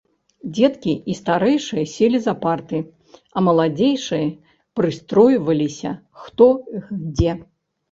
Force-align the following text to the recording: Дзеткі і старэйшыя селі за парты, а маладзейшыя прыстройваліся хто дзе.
Дзеткі 0.59 0.93
і 1.13 1.17
старэйшыя 1.19 1.83
селі 1.95 2.21
за 2.27 2.33
парты, 2.45 2.79
а 3.35 3.45
маладзейшыя 3.49 4.27
прыстройваліся 4.81 5.95
хто 6.25 6.45
дзе. 7.17 7.41